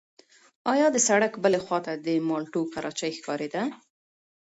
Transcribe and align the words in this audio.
ایا 0.73 0.87
د 0.91 0.97
سړک 1.07 1.33
بلې 1.43 1.59
خوا 1.65 1.79
ته 1.85 1.93
د 2.05 2.07
مالټو 2.27 2.61
کراچۍ 2.73 3.11
ښکارېده؟ 3.17 3.63